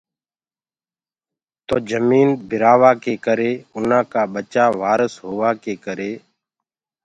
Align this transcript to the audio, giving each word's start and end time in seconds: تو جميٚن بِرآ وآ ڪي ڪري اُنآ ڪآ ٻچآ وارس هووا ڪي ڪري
تو 1.67 1.75
جميٚن 1.89 2.27
بِرآ 2.49 2.73
وآ 2.81 2.91
ڪي 3.03 3.13
ڪري 3.25 3.51
اُنآ 3.75 3.99
ڪآ 4.11 4.21
ٻچآ 4.33 4.65
وارس 4.81 5.13
هووا 5.25 5.49
ڪي 5.63 5.73
ڪري 5.85 6.11